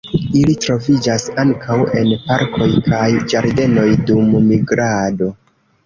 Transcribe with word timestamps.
Ili 0.37 0.53
troviĝas 0.63 1.25
ankaŭ 1.43 1.77
en 2.01 2.09
parkoj 2.25 2.71
kaj 2.91 3.05
ĝardenoj 3.35 3.89
dum 4.13 4.37
migrado. 4.51 5.35